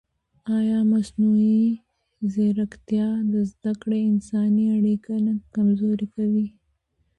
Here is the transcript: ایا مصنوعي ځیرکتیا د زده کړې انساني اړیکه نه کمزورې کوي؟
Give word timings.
ایا 0.57 0.79
مصنوعي 0.91 1.61
ځیرکتیا 2.31 3.07
د 3.31 3.33
زده 3.51 3.73
کړې 3.81 3.99
انساني 4.11 4.65
اړیکه 4.77 5.13
نه 5.25 5.33
کمزورې 5.55 6.07
کوي؟ 6.15 6.47